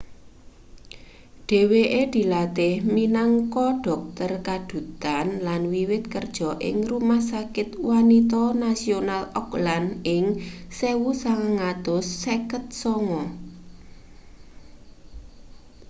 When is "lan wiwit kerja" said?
5.47-6.49